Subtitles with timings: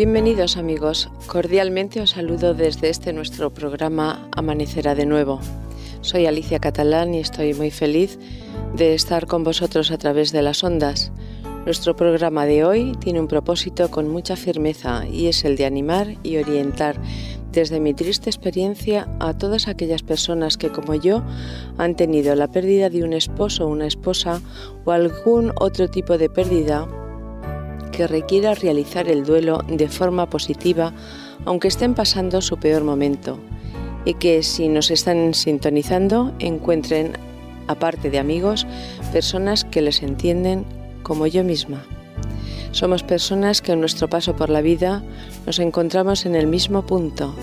[0.00, 5.40] Bienvenidos amigos, cordialmente os saludo desde este nuestro programa Amanecerá de nuevo.
[6.00, 8.18] Soy Alicia Catalán y estoy muy feliz
[8.74, 11.12] de estar con vosotros a través de las ondas.
[11.66, 16.16] Nuestro programa de hoy tiene un propósito con mucha firmeza y es el de animar
[16.22, 16.96] y orientar
[17.52, 21.22] desde mi triste experiencia a todas aquellas personas que como yo
[21.76, 24.40] han tenido la pérdida de un esposo una esposa
[24.86, 26.88] o algún otro tipo de pérdida
[27.90, 30.92] que requiera realizar el duelo de forma positiva
[31.44, 33.38] aunque estén pasando su peor momento
[34.04, 37.12] y que si nos están sintonizando encuentren,
[37.66, 38.66] aparte de amigos,
[39.12, 40.64] personas que les entienden
[41.02, 41.84] como yo misma.
[42.72, 45.02] Somos personas que en nuestro paso por la vida
[45.44, 47.34] nos encontramos en el mismo punto,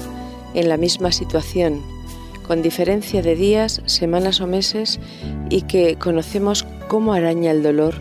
[0.53, 1.81] en la misma situación,
[2.47, 4.99] con diferencia de días, semanas o meses,
[5.49, 7.95] y que conocemos cómo araña el dolor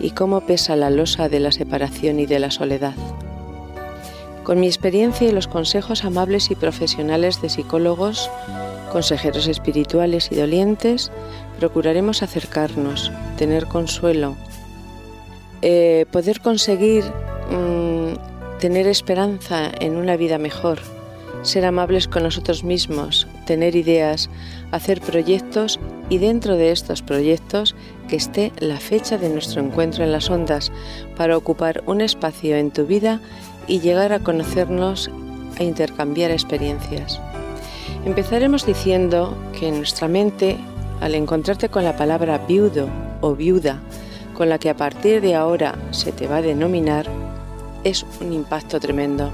[0.00, 2.94] y cómo pesa la losa de la separación y de la soledad.
[4.42, 8.30] Con mi experiencia y los consejos amables y profesionales de psicólogos,
[8.90, 11.12] consejeros espirituales y dolientes,
[11.58, 14.36] procuraremos acercarnos, tener consuelo,
[15.62, 17.04] eh, poder conseguir
[17.50, 20.80] mm, tener esperanza en una vida mejor,
[21.42, 24.30] ser amables con nosotros mismos, tener ideas,
[24.70, 25.78] hacer proyectos
[26.08, 27.74] y dentro de estos proyectos
[28.10, 30.72] que esté la fecha de nuestro encuentro en las ondas
[31.16, 33.20] para ocupar un espacio en tu vida
[33.68, 35.08] y llegar a conocernos
[35.58, 37.20] e intercambiar experiencias.
[38.04, 40.58] Empezaremos diciendo que en nuestra mente,
[41.00, 42.88] al encontrarte con la palabra viudo
[43.20, 43.78] o viuda,
[44.34, 47.06] con la que a partir de ahora se te va a denominar,
[47.84, 49.30] es un impacto tremendo.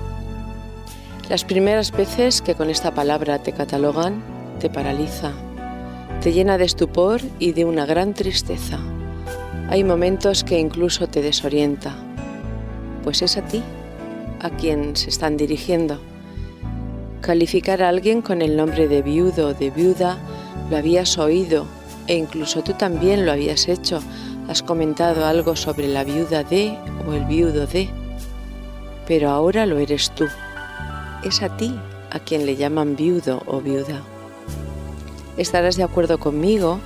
[1.30, 4.22] Las primeras veces que con esta palabra te catalogan,
[4.60, 5.32] te paraliza,
[6.20, 8.78] te llena de estupor y de una gran tristeza.
[9.68, 11.94] Hay momentos que incluso te desorienta,
[13.04, 13.62] pues es a ti
[14.40, 15.98] a quien se están dirigiendo.
[17.20, 20.18] Calificar a alguien con el nombre de viudo o de viuda
[20.70, 21.66] lo habías oído
[22.06, 24.00] e incluso tú también lo habías hecho
[24.48, 26.78] has comentado algo sobre la viuda de
[27.08, 27.88] o el viudo de,
[29.06, 30.26] pero ahora lo eres tú.
[31.24, 31.74] Es a ti
[32.10, 34.02] a quien le llaman viudo o viuda.
[35.36, 36.80] Estarás de acuerdo conmigo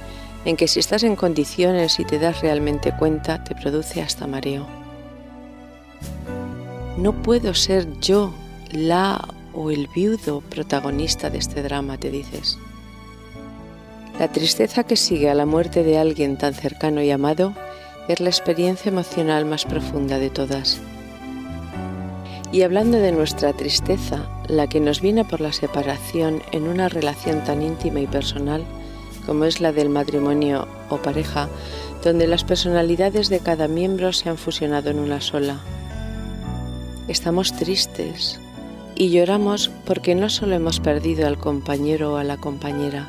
[0.44, 4.66] en que si estás en condiciones y te das realmente cuenta, te produce hasta mareo.
[6.96, 8.32] No puedo ser yo
[8.72, 12.58] la o el viudo protagonista de este drama, te dices.
[14.18, 17.54] La tristeza que sigue a la muerte de alguien tan cercano y amado
[18.08, 20.80] es la experiencia emocional más profunda de todas.
[22.52, 27.44] Y hablando de nuestra tristeza, la que nos viene por la separación en una relación
[27.44, 28.64] tan íntima y personal
[29.26, 31.48] como es la del matrimonio o pareja,
[32.02, 35.60] donde las personalidades de cada miembro se han fusionado en una sola.
[37.06, 38.40] Estamos tristes
[38.96, 43.08] y lloramos porque no solo hemos perdido al compañero o a la compañera,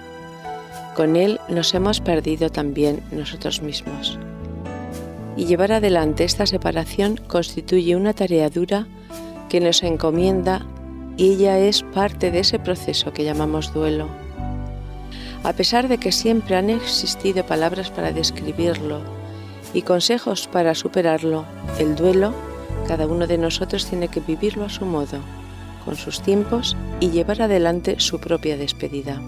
[0.95, 4.19] con Él nos hemos perdido también nosotros mismos.
[5.37, 8.85] Y llevar adelante esta separación constituye una tarea dura
[9.51, 10.65] que nos encomienda
[11.17, 14.07] y ella es parte de ese proceso que llamamos duelo.
[15.43, 19.01] A pesar de que siempre han existido palabras para describirlo
[19.73, 21.43] y consejos para superarlo,
[21.79, 22.33] el duelo,
[22.87, 25.19] cada uno de nosotros tiene que vivirlo a su modo,
[25.83, 29.21] con sus tiempos y llevar adelante su propia despedida.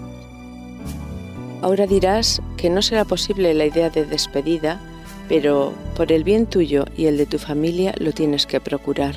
[1.60, 4.80] Ahora dirás que no será posible la idea de despedida,
[5.28, 9.14] pero por el bien tuyo y el de tu familia lo tienes que procurar.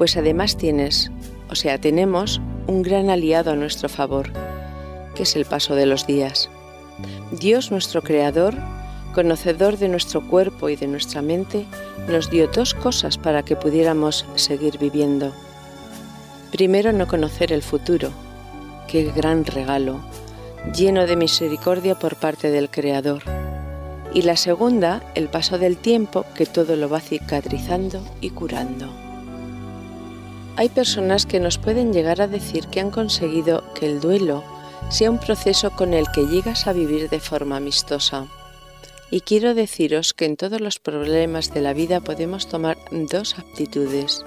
[0.00, 1.10] Pues además tienes,
[1.50, 4.32] o sea, tenemos un gran aliado a nuestro favor,
[5.14, 6.48] que es el paso de los días.
[7.32, 8.54] Dios nuestro Creador,
[9.14, 11.66] conocedor de nuestro cuerpo y de nuestra mente,
[12.08, 15.34] nos dio dos cosas para que pudiéramos seguir viviendo.
[16.50, 18.08] Primero, no conocer el futuro.
[18.88, 20.00] Qué gran regalo
[20.74, 23.22] lleno de misericordia por parte del Creador.
[24.14, 29.09] Y la segunda, el paso del tiempo que todo lo va cicatrizando y curando.
[30.60, 34.44] Hay personas que nos pueden llegar a decir que han conseguido que el duelo
[34.90, 38.26] sea un proceso con el que llegas a vivir de forma amistosa.
[39.10, 44.22] Y quiero deciros que en todos los problemas de la vida podemos tomar dos aptitudes.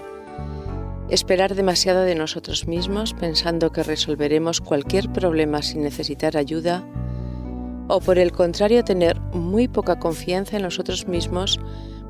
[1.08, 6.84] Esperar demasiado de nosotros mismos pensando que resolveremos cualquier problema sin necesitar ayuda.
[7.88, 11.60] O por el contrario, tener muy poca confianza en nosotros mismos,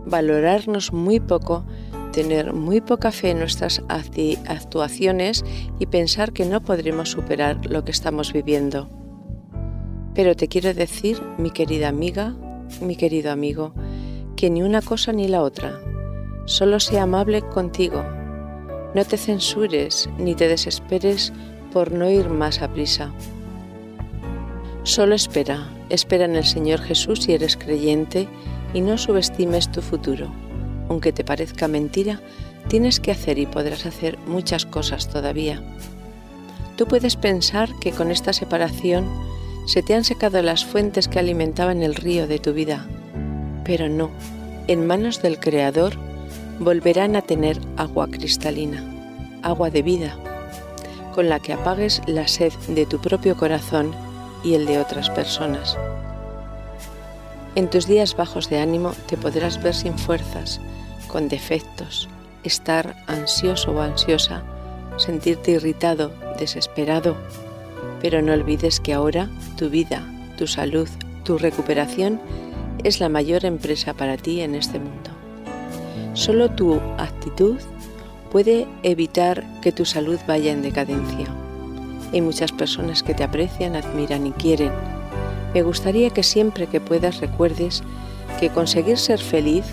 [0.05, 1.65] valorarnos muy poco,
[2.11, 5.43] tener muy poca fe en nuestras actuaciones
[5.79, 8.89] y pensar que no podremos superar lo que estamos viviendo.
[10.13, 12.35] Pero te quiero decir, mi querida amiga,
[12.81, 13.73] mi querido amigo,
[14.35, 15.79] que ni una cosa ni la otra.
[16.45, 18.03] Solo sea amable contigo.
[18.93, 21.33] No te censures ni te desesperes
[21.71, 23.11] por no ir más a prisa.
[24.83, 28.27] Solo espera, espera en el Señor Jesús si eres creyente
[28.73, 30.27] y no subestimes tu futuro.
[30.89, 32.21] Aunque te parezca mentira,
[32.67, 35.61] tienes que hacer y podrás hacer muchas cosas todavía.
[36.75, 39.05] Tú puedes pensar que con esta separación
[39.65, 42.87] se te han secado las fuentes que alimentaban el río de tu vida,
[43.63, 44.09] pero no,
[44.67, 45.93] en manos del Creador
[46.59, 48.83] volverán a tener agua cristalina,
[49.41, 50.17] agua de vida,
[51.13, 53.91] con la que apagues la sed de tu propio corazón
[54.43, 55.77] y el de otras personas.
[57.55, 60.59] En tus días bajos de ánimo te podrás ver sin fuerzas,
[61.07, 62.09] con defectos,
[62.43, 64.43] estar ansioso o ansiosa,
[64.97, 67.15] sentirte irritado, desesperado,
[68.01, 70.03] pero no olvides que ahora tu vida,
[70.35, 70.89] tu salud,
[71.23, 72.19] tu recuperación
[72.83, 75.11] es la mayor empresa para ti en este mundo.
[76.15, 77.57] Solo tu actitud
[78.31, 81.27] puede evitar que tu salud vaya en decadencia.
[82.11, 84.71] Hay muchas personas que te aprecian, admiran y quieren.
[85.53, 87.83] Me gustaría que siempre que puedas recuerdes
[88.39, 89.65] que conseguir ser feliz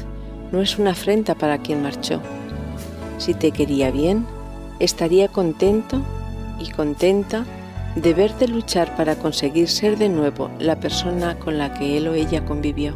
[0.53, 2.21] no es una afrenta para quien marchó.
[3.19, 4.27] Si te quería bien,
[4.79, 6.03] estaría contento
[6.59, 7.47] y contenta
[7.97, 12.15] de verte luchar para conseguir ser de nuevo la persona con la que él o
[12.15, 12.95] ella convivió.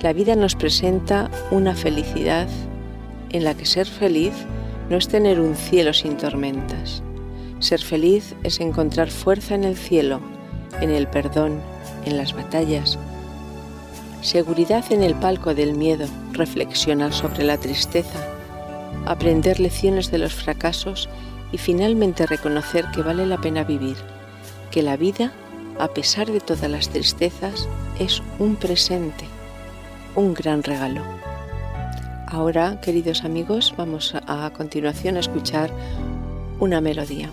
[0.00, 2.48] La vida nos presenta una felicidad
[3.30, 4.32] en la que ser feliz
[4.88, 7.02] no es tener un cielo sin tormentas.
[7.58, 10.20] Ser feliz es encontrar fuerza en el cielo,
[10.80, 11.60] en el perdón,
[12.04, 12.98] en las batallas.
[14.22, 18.18] Seguridad en el palco del miedo, reflexionar sobre la tristeza,
[19.06, 21.08] aprender lecciones de los fracasos
[21.52, 23.96] y finalmente reconocer que vale la pena vivir,
[24.70, 25.32] que la vida,
[25.78, 27.68] a pesar de todas las tristezas,
[27.98, 29.26] es un presente,
[30.14, 31.02] un gran regalo.
[32.26, 35.70] Ahora, queridos amigos, vamos a, a continuación a escuchar
[36.58, 37.30] una melodía.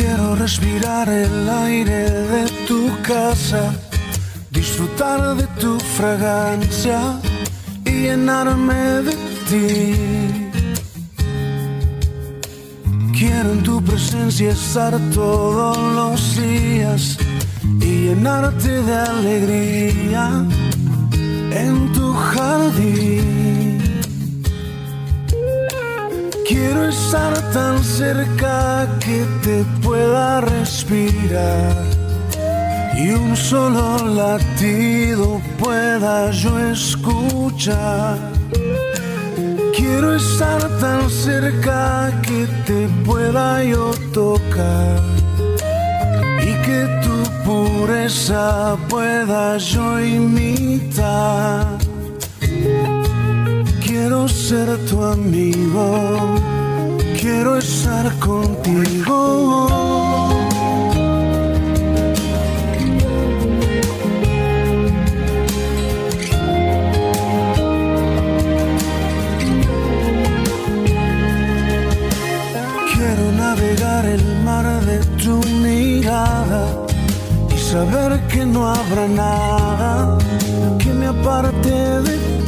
[0.00, 3.70] Quiero respirar el aire de tu casa,
[4.50, 7.20] disfrutar de tu fragancia
[7.84, 9.14] y llenarme de
[9.48, 10.50] ti.
[13.12, 17.18] Quiero en tu presencia estar todos los días
[17.78, 20.46] y llenarte de alegría
[21.52, 23.49] en tu jardín.
[26.50, 31.76] Quiero estar tan cerca que te pueda respirar
[32.96, 38.18] y un solo latido pueda yo escuchar.
[39.76, 45.02] Quiero estar tan cerca que te pueda yo tocar
[46.42, 51.89] y que tu pureza pueda yo imitar
[54.00, 56.36] quiero ser tu amigo,
[57.20, 59.18] quiero estar contigo.
[72.94, 76.64] Quiero navegar el mar de tu mirada
[77.54, 80.18] y saber que no habrá nada
[80.78, 82.39] que me aparte de ti.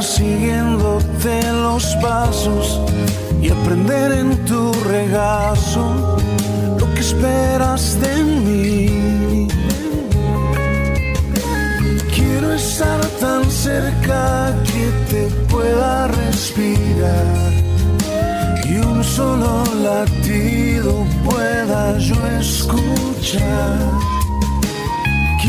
[0.00, 2.80] Siguiéndote los pasos
[3.40, 6.16] y aprender en tu regazo
[6.78, 9.48] lo que esperas de mí.
[12.14, 15.22] Quiero estar tan cerca que te
[15.52, 17.52] pueda respirar
[18.64, 24.01] y un solo latido pueda yo escuchar.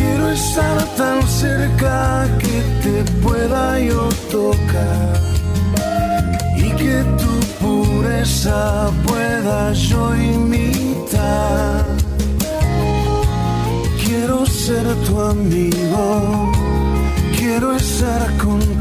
[0.03, 5.13] Quiero estar tan cerca que te pueda yo tocar
[6.57, 11.85] y que tu pureza pueda yo imitar.
[14.03, 16.51] Quiero ser tu amigo,
[17.37, 18.72] quiero estar contigo.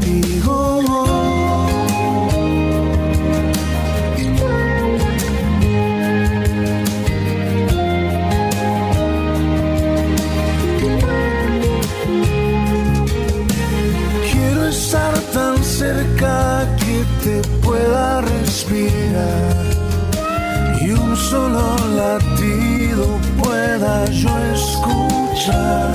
[21.33, 23.05] solo latido
[23.41, 25.91] pueda yo escuchar.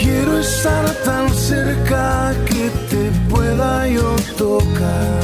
[0.00, 5.20] Quiero estar tan cerca que te pueda yo tocar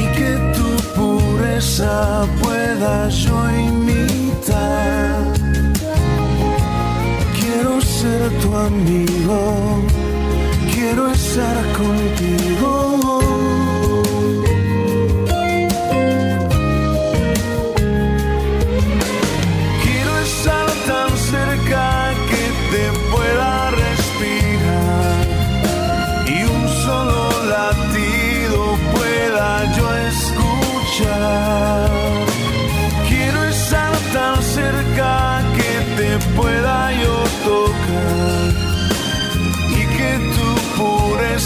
[0.00, 3.36] y que tu pureza pueda yo
[3.68, 5.18] imitar.
[7.38, 9.38] Quiero ser tu amigo,
[10.72, 13.25] quiero estar contigo.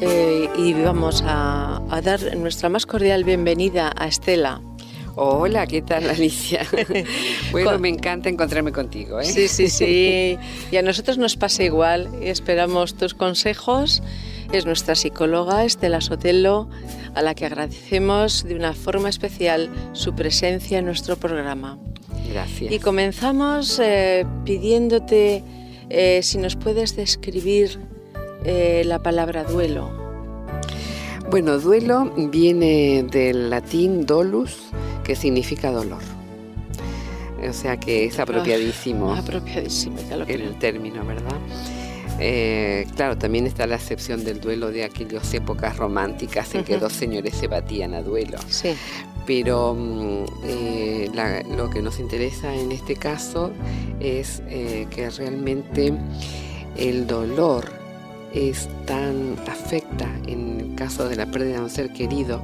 [0.00, 4.60] eh, y vamos a, dar nuestra más cordial bienvenida a Estela.
[5.14, 6.66] Hola, ¿qué tal Alicia?
[7.52, 9.20] bueno, me encanta encontrarme contigo.
[9.20, 9.24] ¿eh?
[9.24, 10.38] Sí, sí, sí.
[10.70, 14.02] Y a nosotros nos pasa igual esperamos tus consejos.
[14.52, 16.68] Es nuestra psicóloga Estela Sotelo,
[17.14, 21.78] a la que agradecemos de una forma especial su presencia en nuestro programa.
[22.30, 22.70] Gracias.
[22.70, 25.42] Y comenzamos eh, pidiéndote
[26.20, 27.80] si nos puedes describir
[28.48, 29.90] eh, la palabra duelo?
[31.28, 34.68] Bueno, duelo viene del latín dolus,
[35.02, 36.02] que significa dolor.
[37.48, 39.12] O sea que es apropiadísimo.
[39.12, 41.36] apropiadísimo, ya lo El término, ¿verdad?
[42.20, 46.92] Eh, claro, también está la excepción del duelo de aquellas épocas románticas en que dos
[46.92, 48.38] señores se batían a duelo.
[48.48, 48.74] Sí.
[49.26, 51.10] Pero mm, eh,
[51.56, 53.50] lo que nos interesa en este caso
[53.98, 55.92] es que realmente
[56.76, 57.75] el dolor
[58.32, 62.42] es tan afecta, en el caso de la pérdida de un ser querido,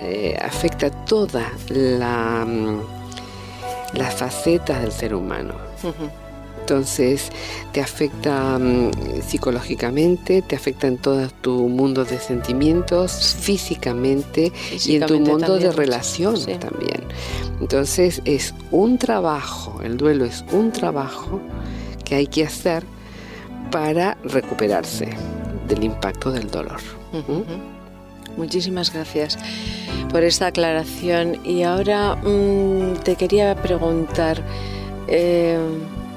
[0.00, 2.80] eh, afecta toda la, mm,
[3.94, 5.54] las facetas del ser humano.
[6.60, 7.30] Entonces
[7.72, 8.90] te afecta mm,
[9.26, 14.52] psicológicamente, te afecta en todo tu mundo de sentimientos, físicamente,
[14.84, 17.04] y en tu mundo de relación también.
[17.60, 21.40] Entonces es un trabajo, el duelo es un trabajo
[22.04, 22.84] que hay que hacer
[23.70, 25.10] para recuperarse
[25.68, 26.80] del impacto del dolor.
[28.36, 29.38] Muchísimas gracias
[30.10, 31.38] por esta aclaración.
[31.44, 34.42] Y ahora mm, te quería preguntar,
[35.08, 35.58] eh,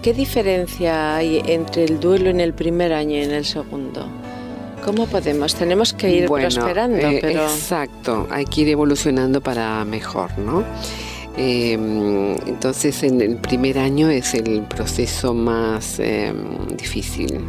[0.01, 4.07] ¿qué diferencia hay entre el duelo en el primer año y en el segundo?
[4.83, 5.55] ¿Cómo podemos?
[5.55, 7.43] Tenemos que ir prosperando, eh, pero...
[7.43, 10.63] Exacto, hay que ir evolucionando para mejor, ¿no?
[11.37, 17.39] Em, entonces en el primer año es el proceso más em, difícil.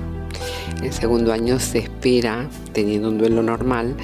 [0.79, 3.97] En el segundo año se espera, teniendo un duelo normal,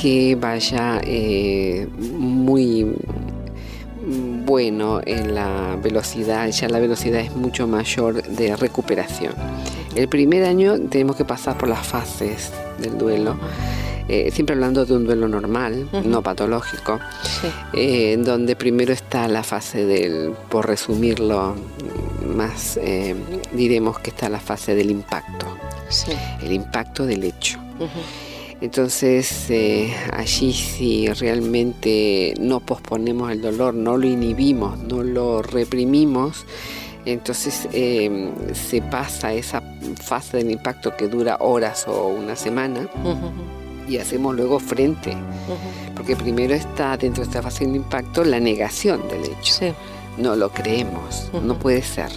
[0.00, 2.86] que vaya eh, muy
[4.46, 9.34] bueno en la velocidad, ya la velocidad es mucho mayor de recuperación.
[9.94, 12.50] El primer año tenemos que pasar por las fases
[12.80, 13.36] del duelo
[14.12, 16.98] eh, siempre hablando de un duelo normal, no patológico,
[17.72, 21.54] eh, en donde primero está la fase del, por resumirlo
[22.26, 23.14] más, eh,
[23.52, 25.46] diremos que está la fase del impacto,
[26.42, 27.60] el impacto del hecho.
[28.60, 29.46] Entonces,
[30.12, 36.46] allí si realmente no posponemos el dolor, no lo inhibimos, no lo reprimimos,
[37.04, 39.62] entonces se pasa esa
[40.02, 42.88] fase del impacto que dura horas o una semana
[43.90, 45.16] y hacemos luego frente.
[45.96, 49.74] Porque primero está dentro de esta fase de impacto la negación del hecho.
[50.16, 52.10] no lo creemos, no puede ser.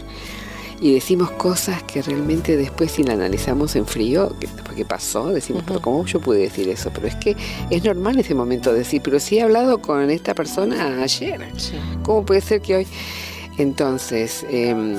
[0.80, 4.36] Y decimos cosas que realmente después si la analizamos en frío,
[4.76, 5.30] ¿qué pasó?
[5.30, 6.92] Decimos, pero ¿cómo yo pude decir eso?
[6.94, 7.38] Pero es que
[7.70, 11.48] es normal ese momento decir, pero si he hablado con esta persona ayer,
[12.04, 12.88] ¿cómo puede ser que hoy?
[13.58, 14.96] Entonces, em,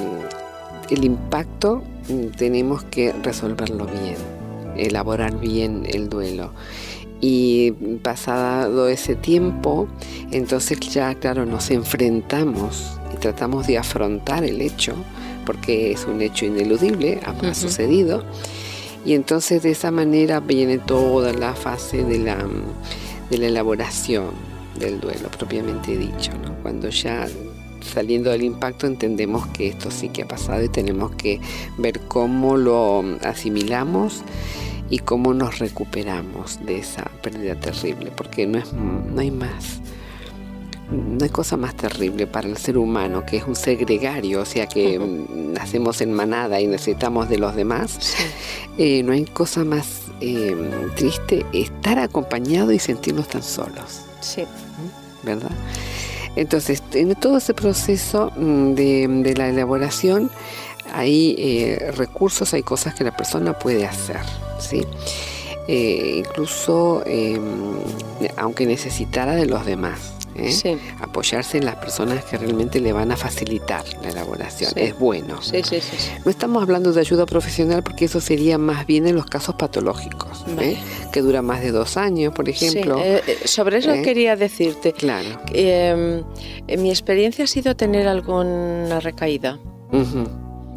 [0.90, 4.16] el impacto mm, tenemos que resolverlo bien,
[4.76, 6.52] elaborar bien el duelo.
[7.20, 9.88] Y pasado ese tiempo,
[10.30, 14.94] entonces ya, claro, nos enfrentamos y tratamos de afrontar el hecho,
[15.46, 18.24] porque es un hecho ineludible, ha, sucedido.
[19.06, 22.38] Y entonces de esa manera viene toda la fase de la,
[23.30, 24.30] de la elaboración
[24.78, 26.54] del duelo, propiamente dicho, ¿no?
[26.62, 27.26] cuando ya
[27.84, 31.40] saliendo del impacto entendemos que esto sí que ha pasado y tenemos que
[31.78, 34.22] ver cómo lo asimilamos
[34.90, 39.80] y cómo nos recuperamos de esa pérdida terrible, porque no, es, no hay más.
[40.90, 44.44] No hay cosa más terrible para el ser humano, que es un ser gregario, o
[44.44, 44.98] sea que
[45.30, 47.98] nacemos en manada y necesitamos de los demás.
[48.76, 50.52] Eh, no hay cosa más eh,
[50.96, 54.02] triste estar acompañado y sentirnos tan solos.
[54.20, 54.44] Sí.
[55.22, 55.52] ¿Verdad?
[56.36, 60.30] Entonces, en todo ese proceso mm, de, la elaboración
[60.92, 64.20] hay eh, recursos, hay cosas que la persona puede hacer,
[64.58, 64.82] ¿sí?
[65.66, 67.78] Eh, incluso em,
[68.36, 70.13] aunque necesitara de los demás.
[70.36, 70.78] ¿Eh?
[71.00, 74.72] apoyarse en las personas que realmente le van a facilitar la elaboración.
[74.76, 75.40] Es bueno.
[76.24, 80.44] no estamos hablando de ayuda profesional porque eso sería más bien en los casos patológicos,
[80.60, 80.76] ¿eh?
[81.12, 83.00] que dura más de dos años, por ejemplo.
[83.02, 84.92] Eh, sobre eso quería decirte.
[84.92, 85.28] Claro.
[85.52, 86.22] Em,
[86.78, 89.58] mi experiencia ha sido tener alguna recaída.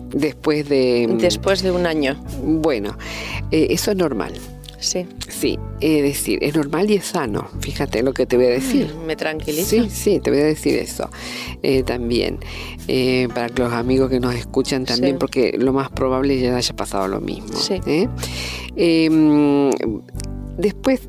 [0.09, 1.07] Después de...
[1.19, 2.15] Después de un año.
[2.41, 2.97] Bueno,
[3.51, 4.33] eso es normal.
[4.79, 5.05] Sí.
[5.27, 7.47] Sí, es decir, es normal y es sano.
[7.61, 8.93] Fíjate lo que te voy a decir.
[8.93, 9.69] Mm, me tranquiliza.
[9.69, 11.09] Sí, sí, te voy a decir eso
[11.63, 12.39] eh, también.
[12.87, 16.55] Eh, para los amigos que nos escuchan también, porque lo más probable es que ya
[16.55, 17.57] haya pasado lo mismo.
[17.57, 17.81] Sí.
[17.85, 18.07] ¿eh?
[18.75, 19.71] Em,
[20.57, 21.01] después,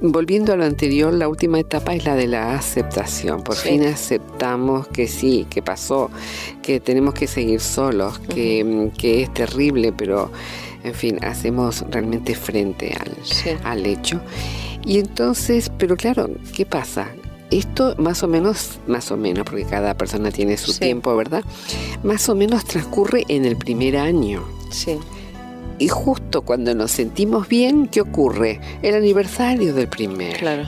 [0.00, 3.42] volviendo a lo anterior, la última etapa es la de la aceptación.
[3.42, 6.10] Por fin aceptamos que sí, que pasó,
[6.62, 10.30] que tenemos que seguir solos, que, que es terrible, pero
[10.84, 13.16] en fin, hacemos realmente frente al,
[13.64, 14.20] al hecho.
[14.84, 17.08] Y entonces, pero claro, ¿qué pasa?
[17.50, 21.42] Esto más o menos, más o menos, porque cada persona tiene su tiempo, ¿verdad?
[22.02, 24.44] Más o menos transcurre en el primer año.
[24.70, 24.98] Sí.
[25.78, 28.60] Y justo cuando nos sentimos bien, ¿qué ocurre?
[28.82, 30.64] El aniversario del primer claro.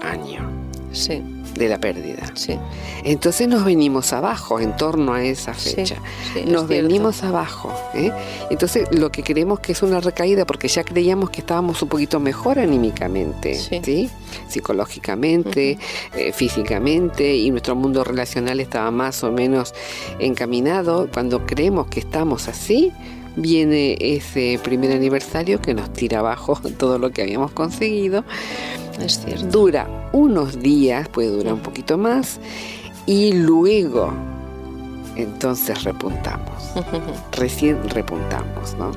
[0.00, 0.48] año.
[0.92, 1.22] Sí
[1.54, 2.32] de la pérdida.
[2.34, 2.58] Sí.
[3.04, 5.96] Entonces nos venimos abajo en torno a esa fecha.
[6.46, 7.72] nos venimos abajo.
[7.94, 8.12] ¿eh?
[8.50, 12.20] Entonces lo que creemos que es una recaída, porque ya creíamos que estábamos un poquito
[12.20, 14.10] mejor anímicamente, sí.
[14.48, 15.78] psicológicamente,
[16.14, 19.74] eh, físicamente, y nuestro mundo relacional estaba más o menos
[20.18, 21.08] encaminado.
[21.12, 22.92] Cuando creemos que estamos así,
[23.36, 28.24] viene ese primer aniversario que nos tira abajo todo lo que habíamos conseguido.
[29.00, 29.46] Es cierto.
[29.46, 32.38] Dura unos días, puede durar un poquito más,
[33.06, 34.12] y luego
[35.16, 36.72] entonces repuntamos.
[37.32, 38.92] Recién repuntamos, ¿no?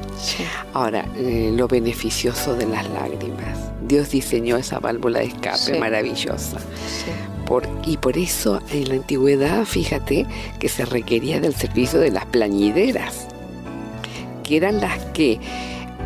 [0.73, 3.59] Ahora, eh, lo beneficioso de las lágrimas.
[3.87, 6.57] Dios diseñó esa válvula de escape maravillosa.
[7.45, 10.25] Por, y por eso en la antigüedad, fíjate
[10.59, 13.27] que se requería del servicio de las plañideras
[14.45, 15.39] que eran las que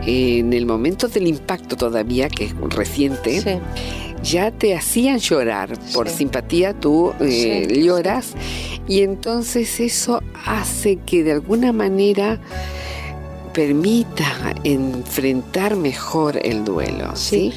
[0.05, 3.61] en el momento del impacto todavía, que es reciente,
[4.23, 5.77] ya te hacían llorar.
[5.93, 8.33] Por simpatía tú eh, lloras
[8.87, 12.39] y entonces eso hace que de alguna manera
[13.53, 17.15] permita enfrentar mejor el duelo.
[17.15, 17.53] ¿sí?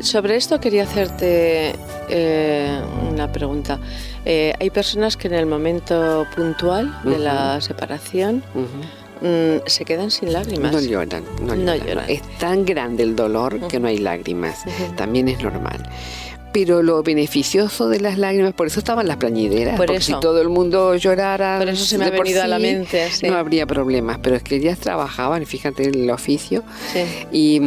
[0.00, 1.74] Sobre esto quería hacerte
[2.08, 2.80] eh,
[3.10, 3.78] una pregunta.
[4.24, 8.42] Eh, hay personas que en el momento puntual de la separación
[9.20, 10.72] Mm, se quedan sin lágrimas.
[10.72, 12.08] No lloran, no, lloran.
[12.08, 14.64] Es tan grande el dolor que no hay lágrimas.
[14.96, 15.82] También es normal
[16.58, 20.48] pero lo beneficioso de las lágrimas, por eso estaban las plañideras, porque si todo el
[20.48, 24.36] mundo llorara, por eso se me ha venido a la mente, no habría problemas, pero
[24.36, 26.64] es que ellas trabajaban, fíjate el oficio,
[27.30, 27.60] y,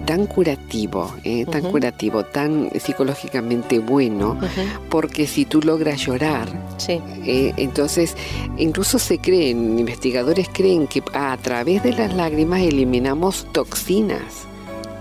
[0.00, 4.36] tan curativo, eh, tan curativo, tan psicológicamente bueno,
[4.90, 6.48] porque si tú logras llorar,
[6.88, 8.16] eh, entonces
[8.56, 14.48] incluso se creen, investigadores creen que a través de las lágrimas eliminamos toxinas.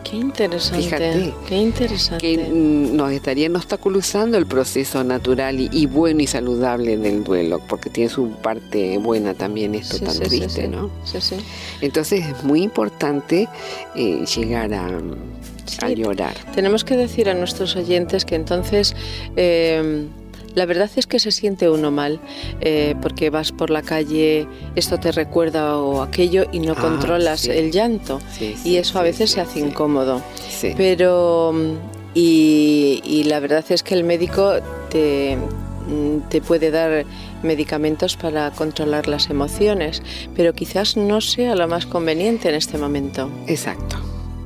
[0.04, 0.84] Qué interesante.
[0.84, 1.34] Fíjate.
[1.48, 2.22] Qué interesante.
[2.22, 8.10] Que nos estarían obstaculizando el proceso natural y, bueno y saludable del duelo, porque tiene
[8.10, 10.90] su parte buena también esto tan triste, ¿no?
[11.06, 11.36] Sí, sí.
[11.82, 13.48] Entonces es muy importante
[13.96, 14.90] eh, llegar a,
[15.90, 16.36] llorar.
[16.54, 18.96] Tenemos que decir a nuestros oyentes que entonces.
[19.36, 20.08] Eh,
[20.56, 22.20] La verdad es que se siente uno mal
[22.62, 27.42] eh, porque vas por la calle, esto te recuerda o aquello y no Ah, controlas
[27.42, 27.52] sí.
[27.52, 30.22] el llanto Sí, y eso a veces se hace incómodo.
[30.78, 31.74] Pero mm,
[32.14, 34.54] y, y la verdad es que el médico
[34.90, 37.06] te, mm, te puede dar
[37.44, 40.04] medicamentos para controlar las emociones,
[40.36, 43.30] pero quizás no sea lo más conveniente en este momento.
[43.48, 43.98] Exacto.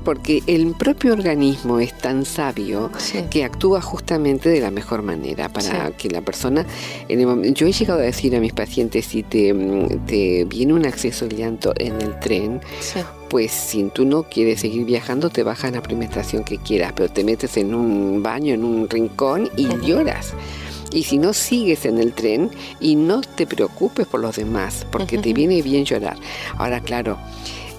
[0.06, 3.20] Porque el propio organismo es tan sabio Sí.
[3.30, 5.94] que actúa justamente de la mejor manera para Sí.
[5.98, 6.66] que la persona
[7.10, 9.54] en el yo he llegado a decir a mis pacientes si te,
[10.06, 13.00] te viene un acceso de llanto en el tren Sí.
[13.30, 16.94] pues si tú no quieres seguir viajando te bajas en la primera estación que quieras
[16.96, 20.34] pero te metes en un baño en un rincón y lloras
[20.94, 25.18] y si no sigues en el tren y no te preocupes por los demás porque
[25.18, 26.16] te viene bien llorar
[26.58, 27.18] ahora claro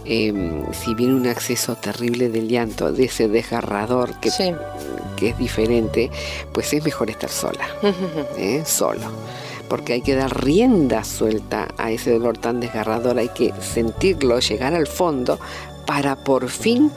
[0.07, 4.53] em, si viene un acceso terrible de llanto, de ese desgarrador que, Sí.
[5.17, 6.11] que es diferente,
[6.53, 7.67] pues es mejor estar sola,
[8.39, 8.63] ¿eh?
[8.65, 9.11] solo.
[9.69, 14.75] Porque hay que dar rienda suelta a ese dolor tan desgarrador, hay que sentirlo, llegar
[14.75, 15.41] al fondo
[15.87, 16.91] para por fin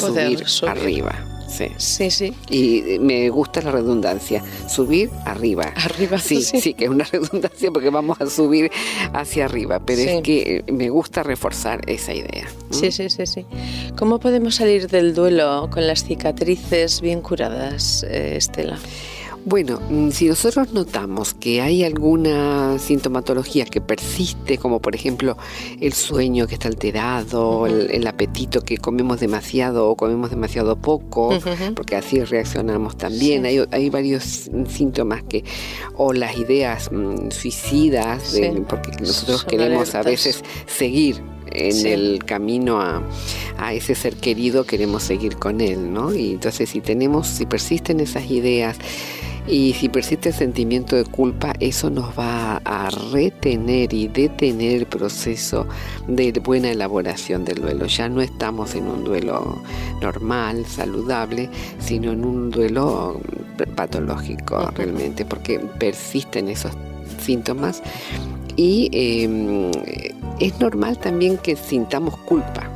[0.00, 0.70] Poder subir, subir.
[0.70, 1.14] arriba.
[1.48, 1.68] Sí.
[1.76, 2.34] Sí, sí.
[2.50, 5.72] Y me gusta la redundancia, subir arriba.
[5.76, 6.60] Arriba, Sí, sí.
[6.60, 8.70] sí, que es una redundancia porque vamos a subir
[9.12, 10.08] hacia arriba, pero Sí.
[10.08, 12.48] es que me gusta reforzar esa idea.
[12.70, 13.46] Sí, sí, sí, sí.
[13.96, 18.78] ¿Cómo podemos salir del duelo con las cicatrices bien curadas, eh, Estela?
[19.46, 25.36] Bueno, mm, si nosotros notamos que hay alguna sintomatología que persiste, como por ejemplo
[25.80, 31.38] el sueño que está alterado, el, el apetito que comemos demasiado o comemos demasiado poco,
[31.76, 33.42] porque así reaccionamos también.
[33.42, 33.48] Sí.
[33.48, 35.44] Hay, hay varios síntomas que,
[35.96, 41.88] o las ideas mm, suicidas, de- porque nosotros Son queremos a veces seguir en Sí.
[41.88, 43.02] el camino a,
[43.58, 46.14] a ese ser querido, queremos seguir con él, ¿no?
[46.14, 48.76] Y entonces si tenemos, si persisten esas ideas,
[49.46, 54.86] y si persiste el sentimiento de culpa, eso nos va a retener y detener el
[54.86, 55.66] proceso
[56.08, 57.86] de buena elaboración del duelo.
[57.86, 59.62] Ya no estamos en un duelo
[60.00, 63.20] normal, saludable, sino en un duelo
[63.76, 66.72] patológico realmente, porque persisten esos
[67.20, 67.82] síntomas.
[68.56, 72.73] Y eh, es normal también que sintamos culpa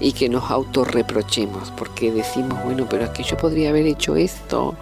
[0.00, 4.74] y que nos autorreprochemos, porque decimos, bueno, pero es que yo podría haber hecho esto,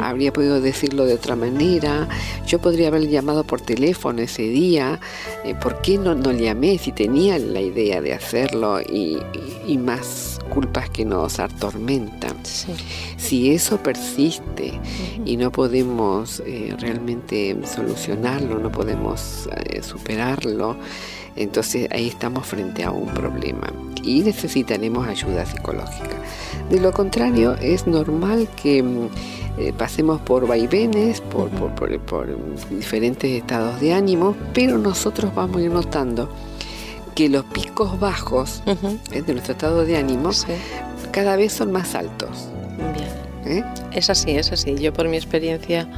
[0.00, 2.08] habría podido decirlo de otra manera,
[2.46, 5.00] yo podría haber llamado por teléfono ese día,
[5.44, 8.80] eh, ¿por qué no, no llamé si tenía la idea de hacerlo?
[8.80, 9.20] Y, y-
[9.66, 12.36] y más culpas que nos atormentan.
[12.44, 12.72] Sí.
[13.16, 14.78] Si eso persiste
[15.24, 20.76] y no podemos eh, realmente solucionarlo, no podemos eh, superarlo,
[21.36, 26.16] entonces ahí estamos frente a un problema y necesitaremos ayuda psicológica.
[26.70, 29.08] De lo contrario, es normal que mm,
[29.58, 32.28] eh, pasemos por vaivenes, por, por- por- por
[32.70, 36.28] diferentes estados de ánimo, pero nosotros vamos a ir notando
[37.14, 38.62] que los picos bajos
[39.12, 40.46] eh, de nuestro estado de ánimo Sí.
[41.12, 42.48] cada vez son más altos.
[43.44, 43.58] Bien.
[43.58, 43.64] ¿eh?
[43.92, 44.74] Es así, es así.
[44.74, 45.88] Yo por mi experiencia,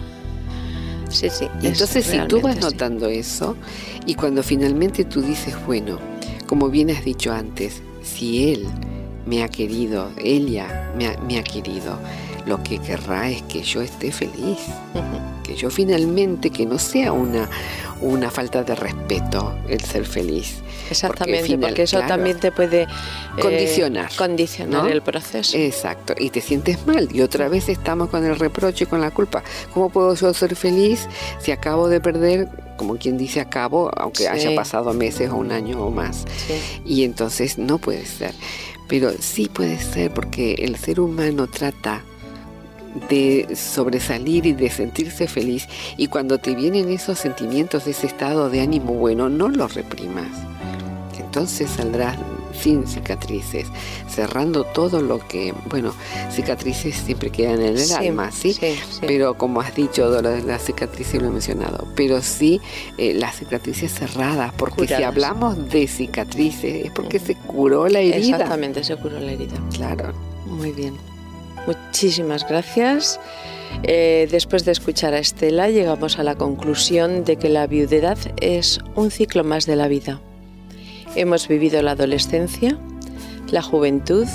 [1.09, 1.49] sí, sí.
[1.63, 3.57] Y es entonces si tú vas notando eso
[4.07, 5.99] y cuando finalmente tú dices, bueno,
[6.47, 8.67] como bien has dicho antes, si él
[9.27, 11.99] me ha querido, ella me ha, me ha querido,
[12.47, 14.59] lo que querrá es que yo esté feliz,
[15.43, 17.49] que yo finalmente, que no sea una,
[18.01, 20.59] una falta de respeto el ser feliz.
[20.89, 22.87] Exactamente, final- porque eso claro, también te puede eh,
[23.41, 24.89] Condicionar, condicionar ¿no?
[24.89, 25.57] el proceso.
[25.57, 27.09] Exacto, y te sientes mal.
[27.13, 29.43] Y otra vez estamos con el reproche y con la culpa.
[29.75, 31.09] ¿Cómo puedo yo ser feliz
[31.41, 34.29] si acabo de perder, como quien dice, acabo, aunque Sí.
[34.29, 36.25] haya pasado meses o un año o más?
[36.47, 36.55] Sí.
[36.85, 38.33] Y entonces no puede ser.
[38.89, 42.03] Pero sí puede ser porque el ser humano trata
[43.09, 48.61] de sobresalir y de sentirse feliz y cuando te vienen esos sentimientos, ese estado de
[48.61, 50.29] ánimo bueno, no los reprimas.
[51.19, 52.17] Entonces saldrás
[52.59, 53.67] sin cicatrices,
[54.09, 55.93] cerrando todo lo que, bueno,
[56.33, 58.55] cicatrices siempre quedan en el Sí, alma, ¿sí?
[58.55, 59.01] sí, sí.
[59.07, 62.63] Pero como has dicho, las cicatrices lo he mencionado, pero sí
[62.97, 68.17] eh, las cicatrices cerradas, porque si hablamos de cicatrices es porque se curó la herida.
[68.37, 69.57] Exactamente, se curó la herida.
[69.75, 70.15] Claro.
[70.47, 70.95] Muy bien.
[71.67, 73.21] Muchísimas gracias.
[73.83, 78.81] Eh, después de escuchar a Estela, llegamos a la conclusión de que la viudedad es
[78.95, 80.21] un ciclo más de la vida.
[81.15, 82.79] Hemos vivido la adolescencia,
[83.51, 84.27] la juventud,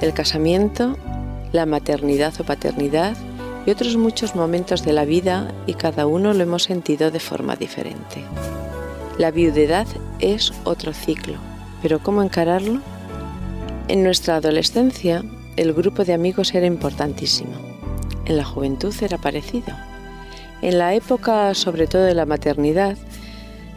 [0.00, 0.96] el casamiento,
[1.52, 3.16] la maternidad o paternidad
[3.66, 7.56] y otros muchos momentos de la vida y cada uno lo hemos sentido de forma
[7.56, 8.22] diferente.
[9.18, 9.86] La viudedad
[10.20, 11.34] es otro ciclo,
[11.82, 12.80] pero ¿cómo encararlo?
[13.88, 15.24] En nuestra adolescencia,
[15.56, 17.52] el grupo de amigos era importantísimo.
[18.26, 19.74] En la juventud era parecido.
[20.60, 22.98] En la época sobre todo de la maternidad,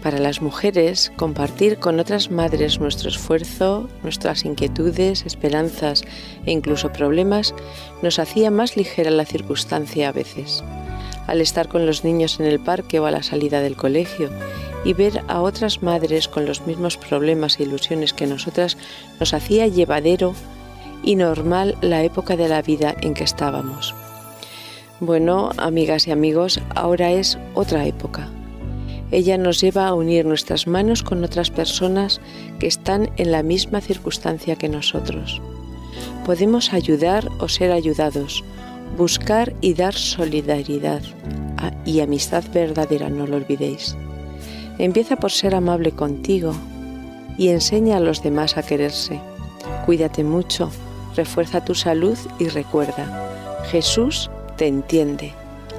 [0.04, 6.04] para las mujeres, compartir con otras madres nuestro esfuerzo, nuestras inquietudes, esperanzas
[6.46, 7.56] e incluso problemas
[8.02, 10.62] nos hacía más ligera la circunstancia a veces.
[11.26, 14.30] Al estar con los niños en el parque o a la salida del colegio
[14.84, 18.78] y ver a otras madres con los mismos problemas e ilusiones que nosotras
[19.20, 20.34] nos hacía llevadero
[21.04, 23.94] y normal la época de la vida en que estábamos.
[25.00, 28.30] Bueno, amigas y amigos, ahora es otra época
[29.12, 32.22] ella nos lleva a unir nuestras manos con otras personas
[32.60, 35.42] que están en la misma circunstancia que nosotros.
[36.26, 38.44] Podemos ayudar o ser ayudados,
[38.98, 41.02] buscar y dar solidaridad
[41.86, 43.96] y amistad verdadera, no lo olvidéis.
[44.78, 46.54] Empieza por ser amable contigo
[47.38, 49.20] y enseña a los demás a quererse.
[49.86, 50.70] Cuídate mucho,
[51.16, 55.34] refuerza tu salud y recuerda, Jesús te entiende,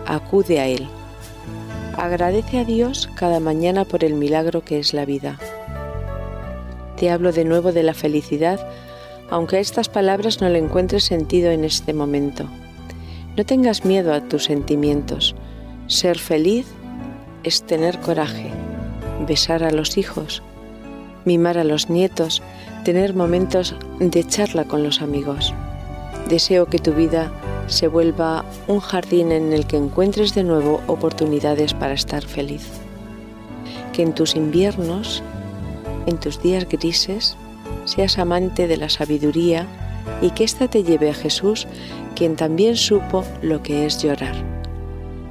[0.06, 0.88] acude a Él.
[1.96, 5.38] Agradece a Dios cada mañana por el milagro que es la vida.
[6.96, 8.66] Te hablo de nuevo de la felicidad,
[9.30, 12.46] aunque a estas palabras no le encuentres sentido en este momento.
[13.36, 15.34] No tengas miedo a tus sentimientos.
[15.86, 16.66] Ser feliz
[17.44, 18.50] es tener coraje,
[19.26, 20.42] besar a los hijos,
[21.24, 22.42] mimar a los nietos,
[22.84, 25.54] tener momentos de charla con los amigos.
[26.28, 27.32] Deseo que tu vida
[27.66, 32.66] se vuelva un jardín en el que encuentres de nuevo oportunidades para estar feliz.
[33.92, 35.22] Que en tus inviernos,
[36.06, 37.36] en tus días grises,
[37.84, 39.66] seas amante de la sabiduría
[40.20, 41.66] y que ésta te lleve a Jesús,
[42.14, 44.34] quien también supo lo que es llorar.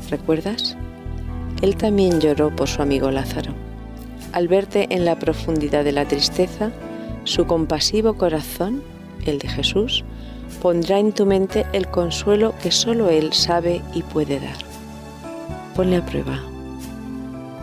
[0.09, 0.77] ¿Recuerdas?
[1.61, 3.53] Él también lloró por su amigo Lázaro.
[4.33, 6.71] Al verte en la profundidad de la tristeza,
[7.25, 8.81] su compasivo corazón,
[9.25, 10.03] el de Jesús,
[10.61, 14.57] pondrá en tu mente el consuelo que solo Él sabe y puede dar.
[15.75, 16.39] Ponle a prueba.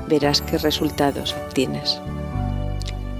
[0.09, 2.01] Verás qué resultados obtienes.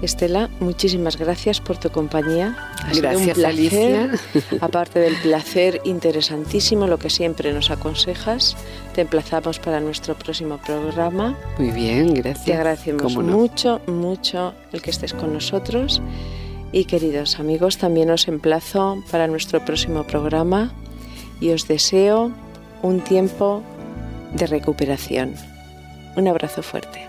[0.01, 2.55] Estela, muchísimas gracias por tu compañía.
[2.83, 4.11] Ha gracias, sido un Alicia.
[4.61, 8.55] Aparte del placer interesantísimo, lo que siempre nos aconsejas,
[8.95, 11.37] te emplazamos para nuestro próximo programa.
[11.57, 12.45] Muy bien, gracias.
[12.45, 16.01] Te agradecemos mucho, mucho el que estés con nosotros
[16.71, 20.71] y queridos amigos, también os emplazo para nuestro próximo programa
[21.41, 22.31] y os deseo
[22.81, 23.63] un tiempo
[24.33, 25.33] de recuperación.
[26.15, 27.08] Un abrazo fuerte.